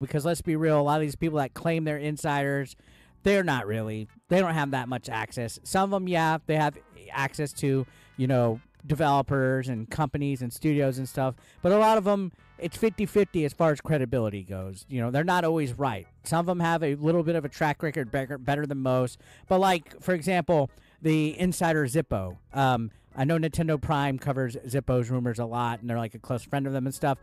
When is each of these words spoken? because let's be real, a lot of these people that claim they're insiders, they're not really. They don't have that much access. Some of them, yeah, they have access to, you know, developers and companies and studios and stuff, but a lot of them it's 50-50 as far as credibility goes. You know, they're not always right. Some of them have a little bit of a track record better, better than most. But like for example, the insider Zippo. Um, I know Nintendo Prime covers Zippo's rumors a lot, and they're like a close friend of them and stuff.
because 0.00 0.24
let's 0.24 0.42
be 0.42 0.56
real, 0.56 0.80
a 0.80 0.82
lot 0.82 0.96
of 0.96 1.02
these 1.02 1.16
people 1.16 1.38
that 1.38 1.54
claim 1.54 1.84
they're 1.84 1.98
insiders, 1.98 2.76
they're 3.22 3.42
not 3.42 3.66
really. 3.66 4.08
They 4.28 4.38
don't 4.40 4.54
have 4.54 4.70
that 4.70 4.88
much 4.88 5.08
access. 5.08 5.58
Some 5.64 5.84
of 5.84 5.90
them, 5.90 6.08
yeah, 6.08 6.38
they 6.46 6.56
have 6.56 6.78
access 7.10 7.52
to, 7.54 7.86
you 8.16 8.26
know, 8.26 8.60
developers 8.86 9.68
and 9.68 9.90
companies 9.90 10.40
and 10.40 10.52
studios 10.52 10.98
and 10.98 11.08
stuff, 11.08 11.34
but 11.62 11.72
a 11.72 11.78
lot 11.78 11.98
of 11.98 12.04
them 12.04 12.32
it's 12.58 12.76
50-50 12.76 13.44
as 13.44 13.52
far 13.52 13.70
as 13.70 13.80
credibility 13.80 14.42
goes. 14.42 14.84
You 14.88 15.00
know, 15.00 15.12
they're 15.12 15.22
not 15.22 15.44
always 15.44 15.78
right. 15.78 16.08
Some 16.24 16.40
of 16.40 16.46
them 16.46 16.58
have 16.58 16.82
a 16.82 16.96
little 16.96 17.22
bit 17.22 17.36
of 17.36 17.44
a 17.44 17.48
track 17.48 17.84
record 17.84 18.10
better, 18.10 18.36
better 18.36 18.66
than 18.66 18.78
most. 18.78 19.20
But 19.48 19.60
like 19.60 20.00
for 20.02 20.12
example, 20.14 20.70
the 21.00 21.38
insider 21.38 21.86
Zippo. 21.86 22.38
Um, 22.52 22.90
I 23.16 23.24
know 23.24 23.36
Nintendo 23.36 23.80
Prime 23.80 24.16
covers 24.18 24.56
Zippo's 24.68 25.10
rumors 25.10 25.40
a 25.40 25.44
lot, 25.44 25.80
and 25.80 25.90
they're 25.90 25.98
like 25.98 26.14
a 26.14 26.20
close 26.20 26.44
friend 26.44 26.68
of 26.68 26.72
them 26.72 26.86
and 26.86 26.94
stuff. 26.94 27.18